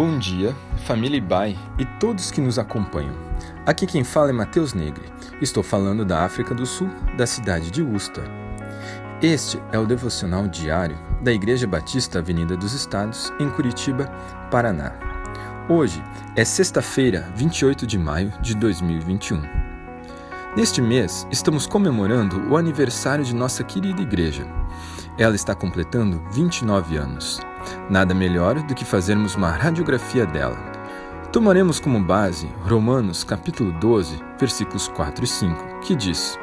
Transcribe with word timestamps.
Bom 0.00 0.16
dia, 0.16 0.56
família 0.86 1.18
Ibai 1.18 1.58
e 1.78 1.84
todos 1.84 2.30
que 2.30 2.40
nos 2.40 2.58
acompanham. 2.58 3.14
Aqui 3.66 3.86
quem 3.86 4.02
fala 4.02 4.30
é 4.30 4.32
Matheus 4.32 4.72
Negre. 4.72 5.04
Estou 5.42 5.62
falando 5.62 6.06
da 6.06 6.24
África 6.24 6.54
do 6.54 6.64
Sul, 6.64 6.88
da 7.18 7.26
cidade 7.26 7.70
de 7.70 7.82
Worcester. 7.82 8.24
Este 9.20 9.62
é 9.70 9.78
o 9.78 9.84
devocional 9.84 10.48
diário 10.48 10.98
da 11.20 11.30
Igreja 11.30 11.66
Batista 11.66 12.18
Avenida 12.18 12.56
dos 12.56 12.72
Estados, 12.72 13.30
em 13.38 13.50
Curitiba, 13.50 14.06
Paraná. 14.50 14.94
Hoje 15.68 16.02
é 16.34 16.46
sexta-feira, 16.46 17.30
28 17.36 17.86
de 17.86 17.98
maio 17.98 18.32
de 18.40 18.54
2021. 18.54 19.42
Neste 20.56 20.80
mês, 20.80 21.26
estamos 21.30 21.66
comemorando 21.66 22.48
o 22.48 22.56
aniversário 22.56 23.22
de 23.22 23.34
nossa 23.34 23.62
querida 23.62 24.00
igreja. 24.00 24.46
Ela 25.18 25.36
está 25.36 25.54
completando 25.54 26.24
29 26.32 26.96
anos. 26.96 27.49
Nada 27.88 28.14
melhor 28.14 28.60
do 28.62 28.74
que 28.74 28.84
fazermos 28.84 29.34
uma 29.34 29.50
radiografia 29.50 30.26
dela. 30.26 30.56
Tomaremos 31.32 31.78
como 31.78 32.02
base 32.02 32.50
Romanos 32.62 33.22
capítulo 33.22 33.72
12, 33.72 34.20
versículos 34.38 34.88
4 34.88 35.24
e 35.24 35.28
5, 35.28 35.80
que 35.80 35.94
diz: 35.94 36.38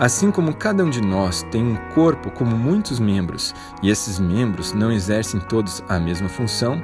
Assim 0.00 0.30
como 0.30 0.54
cada 0.54 0.82
um 0.82 0.88
de 0.88 1.02
nós 1.02 1.42
tem 1.50 1.62
um 1.62 1.76
corpo 1.94 2.30
como 2.30 2.56
muitos 2.56 2.98
membros, 2.98 3.54
e 3.82 3.90
esses 3.90 4.18
membros 4.18 4.72
não 4.72 4.90
exercem 4.90 5.38
todos 5.38 5.84
a 5.88 6.00
mesma 6.00 6.28
função, 6.28 6.82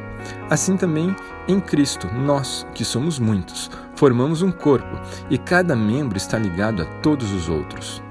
assim 0.51 0.77
também 0.77 1.17
em 1.48 1.59
Cristo, 1.59 2.09
nós, 2.12 2.67
que 2.75 2.84
somos 2.84 3.19
muitos, 3.19 3.70
formamos 3.95 4.43
um 4.43 4.53
corpo, 4.53 5.01
e 5.31 5.39
cada 5.39 5.75
membro 5.75 6.19
está 6.19 6.39
ligado 6.39 6.83
a 6.83 6.87
todos 7.01 7.33
os 7.33 7.48
outros. 7.48 8.03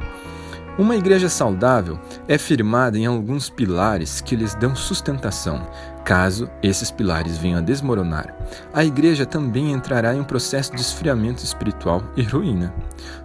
Uma 0.77 0.97
igreja 0.97 1.29
saudável 1.29 1.97
é 2.27 2.37
firmada 2.37 2.97
em 2.97 3.05
alguns 3.05 3.49
pilares 3.49 4.19
que 4.19 4.35
lhes 4.35 4.53
dão 4.55 4.75
sustentação. 4.75 5.65
Caso 6.03 6.49
esses 6.61 6.91
pilares 6.91 7.37
venham 7.37 7.59
a 7.59 7.61
desmoronar, 7.61 8.35
a 8.73 8.83
igreja 8.83 9.25
também 9.25 9.71
entrará 9.71 10.13
em 10.13 10.19
um 10.19 10.25
processo 10.25 10.75
de 10.75 10.81
esfriamento 10.81 11.43
espiritual 11.45 12.03
e 12.17 12.21
ruína. 12.23 12.73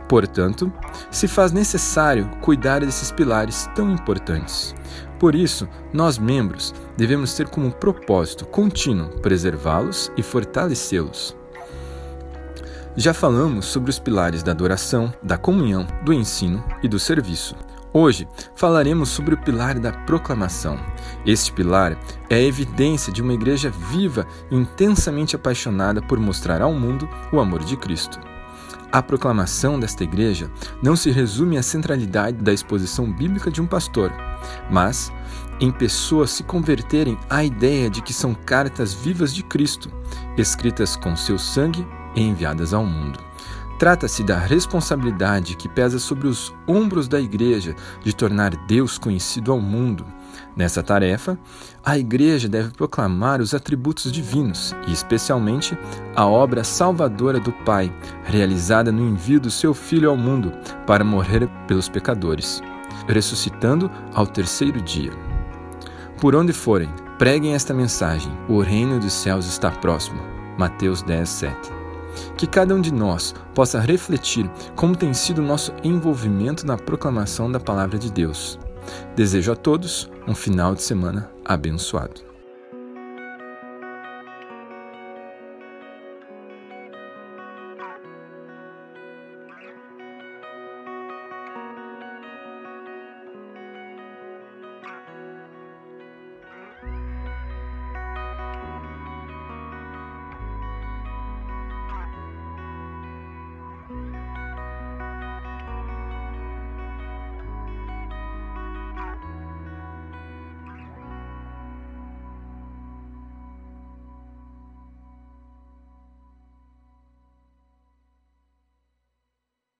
Portanto, 0.08 0.72
se 1.10 1.26
faz 1.26 1.50
necessário 1.50 2.30
cuidar 2.40 2.80
desses 2.80 3.10
pilares 3.10 3.68
tão 3.74 3.90
importantes. 3.90 4.72
Por 5.18 5.34
isso, 5.34 5.68
nós 5.92 6.18
membros 6.18 6.72
devemos 6.96 7.34
ter 7.34 7.48
como 7.48 7.72
propósito 7.72 8.46
contínuo 8.46 9.08
preservá-los 9.20 10.10
e 10.16 10.22
fortalecê-los. 10.22 11.39
Já 12.96 13.14
falamos 13.14 13.66
sobre 13.66 13.88
os 13.88 14.00
pilares 14.00 14.42
da 14.42 14.50
adoração, 14.50 15.12
da 15.22 15.38
comunhão, 15.38 15.86
do 16.04 16.12
ensino 16.12 16.62
e 16.82 16.88
do 16.88 16.98
serviço. 16.98 17.54
Hoje 17.92 18.26
falaremos 18.56 19.08
sobre 19.10 19.34
o 19.34 19.38
pilar 19.38 19.78
da 19.78 19.92
proclamação. 19.92 20.78
Este 21.24 21.52
pilar 21.52 21.96
é 22.28 22.34
a 22.34 22.42
evidência 22.42 23.12
de 23.12 23.22
uma 23.22 23.32
igreja 23.32 23.70
viva 23.70 24.26
e 24.50 24.56
intensamente 24.56 25.36
apaixonada 25.36 26.02
por 26.02 26.18
mostrar 26.18 26.60
ao 26.60 26.72
mundo 26.72 27.08
o 27.32 27.38
amor 27.38 27.62
de 27.62 27.76
Cristo. 27.76 28.18
A 28.90 29.00
proclamação 29.00 29.78
desta 29.78 30.02
igreja 30.02 30.50
não 30.82 30.96
se 30.96 31.12
resume 31.12 31.56
à 31.58 31.62
centralidade 31.62 32.38
da 32.38 32.52
exposição 32.52 33.10
bíblica 33.12 33.52
de 33.52 33.62
um 33.62 33.66
pastor, 33.66 34.12
mas 34.68 35.12
em 35.60 35.70
pessoas 35.70 36.30
se 36.30 36.42
converterem 36.42 37.16
à 37.28 37.44
ideia 37.44 37.88
de 37.88 38.02
que 38.02 38.12
são 38.12 38.34
cartas 38.34 38.92
vivas 38.92 39.32
de 39.32 39.44
Cristo, 39.44 39.88
escritas 40.36 40.96
com 40.96 41.14
seu 41.14 41.38
sangue 41.38 41.86
enviadas 42.14 42.72
ao 42.72 42.84
mundo. 42.84 43.18
Trata-se 43.80 44.22
da 44.22 44.36
responsabilidade 44.36 45.56
que 45.56 45.66
pesa 45.66 45.98
sobre 45.98 46.28
os 46.28 46.54
ombros 46.68 47.08
da 47.08 47.18
Igreja 47.18 47.74
de 48.04 48.12
tornar 48.12 48.54
Deus 48.66 48.98
conhecido 48.98 49.50
ao 49.50 49.58
mundo. 49.58 50.04
Nessa 50.54 50.82
tarefa, 50.82 51.38
a 51.82 51.96
Igreja 51.96 52.46
deve 52.46 52.72
proclamar 52.72 53.40
os 53.40 53.54
atributos 53.54 54.12
divinos 54.12 54.76
e, 54.86 54.92
especialmente, 54.92 55.78
a 56.14 56.26
obra 56.26 56.62
salvadora 56.62 57.40
do 57.40 57.52
Pai, 57.64 57.90
realizada 58.24 58.92
no 58.92 59.08
envio 59.08 59.40
do 59.40 59.50
seu 59.50 59.72
Filho 59.72 60.10
ao 60.10 60.16
mundo 60.16 60.52
para 60.86 61.02
morrer 61.02 61.48
pelos 61.66 61.88
pecadores, 61.88 62.60
ressuscitando 63.08 63.90
ao 64.12 64.26
terceiro 64.26 64.82
dia. 64.82 65.12
Por 66.20 66.36
onde 66.36 66.52
forem, 66.52 66.90
preguem 67.18 67.54
esta 67.54 67.72
mensagem: 67.72 68.30
o 68.46 68.60
reino 68.60 69.00
dos 69.00 69.14
céus 69.14 69.46
está 69.46 69.70
próximo. 69.70 70.20
Mateus 70.58 71.00
10, 71.00 71.26
7 71.26 71.79
que 72.36 72.46
cada 72.46 72.74
um 72.74 72.80
de 72.80 72.92
nós 72.92 73.34
possa 73.54 73.80
refletir 73.80 74.50
como 74.76 74.96
tem 74.96 75.12
sido 75.12 75.40
o 75.40 75.44
nosso 75.44 75.72
envolvimento 75.82 76.66
na 76.66 76.76
proclamação 76.76 77.50
da 77.50 77.60
palavra 77.60 77.98
de 77.98 78.10
Deus. 78.10 78.58
Desejo 79.14 79.52
a 79.52 79.56
todos 79.56 80.10
um 80.26 80.34
final 80.34 80.74
de 80.74 80.82
semana 80.82 81.30
abençoado. 81.44 82.29